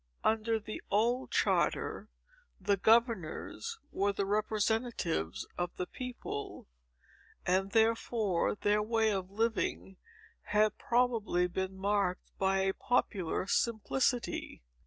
[0.23, 2.09] Under the old charter,
[2.59, 6.67] the governors were the representatives of the people,
[7.45, 9.97] and therefore their way of living
[10.57, 14.63] had probably been marked by a popular simplicity.